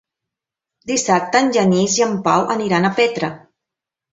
[0.91, 3.31] Dissabte en Genís i en Pau aniran a Petra.